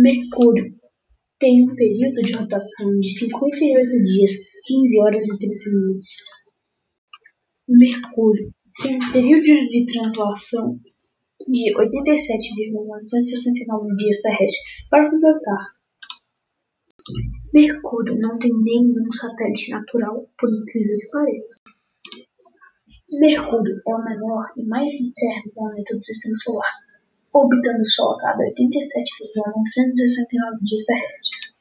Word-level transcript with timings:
Mercúrio 0.00 0.66
tem 1.38 1.68
um 1.68 1.74
período 1.74 2.22
de 2.22 2.32
rotação 2.32 2.98
de 2.98 3.08
58 3.08 4.02
dias, 4.02 4.30
15 4.64 5.00
horas 5.00 5.28
e 5.28 5.38
30 5.38 5.70
minutos. 5.70 6.08
Mercúrio 7.68 8.52
tem 8.82 8.96
um 8.96 9.12
período 9.12 9.42
de 9.42 9.86
translação 9.86 10.68
de 11.48 11.76
87,969 11.76 13.96
dias 13.96 14.20
terrestres 14.20 14.60
para 14.90 15.08
completar. 15.10 15.76
Mercúrio 17.52 18.18
não 18.18 18.38
tem 18.38 18.50
nenhum 18.64 19.12
satélite 19.12 19.70
natural, 19.70 20.28
por 20.38 20.48
incrível 20.50 20.92
que 20.92 21.10
pareça. 21.10 21.56
Mercúrio 23.20 23.74
é 23.86 23.94
o 23.94 24.04
menor 24.04 24.52
e 24.56 24.64
mais 24.64 24.94
interno 24.94 25.52
planeta 25.54 25.96
do 25.96 26.02
Sistema 26.02 26.34
Solar, 26.36 26.72
orbitando 27.34 27.82
o 27.82 27.86
Sol 27.86 28.14
a 28.14 28.18
cada 28.18 28.44
87,969 28.44 30.56
dias 30.62 30.86
terrestres. 30.86 31.53